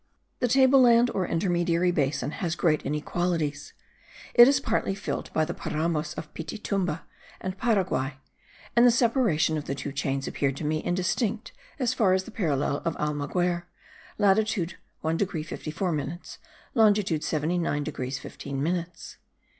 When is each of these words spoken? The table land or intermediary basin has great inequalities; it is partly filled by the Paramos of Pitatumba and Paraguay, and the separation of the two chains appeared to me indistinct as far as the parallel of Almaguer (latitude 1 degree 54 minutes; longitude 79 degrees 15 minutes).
The 0.39 0.47
table 0.47 0.81
land 0.81 1.11
or 1.13 1.27
intermediary 1.27 1.91
basin 1.91 2.31
has 2.41 2.55
great 2.55 2.81
inequalities; 2.83 3.73
it 4.33 4.47
is 4.47 4.59
partly 4.59 4.95
filled 4.95 5.31
by 5.31 5.45
the 5.45 5.53
Paramos 5.53 6.15
of 6.15 6.33
Pitatumba 6.33 7.03
and 7.39 7.55
Paraguay, 7.55 8.17
and 8.75 8.87
the 8.87 8.89
separation 8.89 9.59
of 9.59 9.65
the 9.65 9.75
two 9.75 9.91
chains 9.91 10.27
appeared 10.27 10.57
to 10.57 10.63
me 10.63 10.83
indistinct 10.83 11.51
as 11.77 11.93
far 11.93 12.13
as 12.13 12.23
the 12.23 12.31
parallel 12.31 12.77
of 12.77 12.95
Almaguer 12.97 13.65
(latitude 14.17 14.73
1 15.01 15.17
degree 15.17 15.43
54 15.43 15.91
minutes; 15.91 16.39
longitude 16.73 17.23
79 17.23 17.83
degrees 17.83 18.17
15 18.17 18.63
minutes). 18.63 19.17